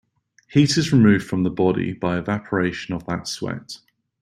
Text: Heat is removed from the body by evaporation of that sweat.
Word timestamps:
Heat 0.49 0.77
is 0.77 0.91
removed 0.91 1.27
from 1.27 1.43
the 1.43 1.51
body 1.51 1.93
by 1.93 2.17
evaporation 2.17 2.95
of 2.95 3.05
that 3.05 3.27
sweat. 3.27 3.77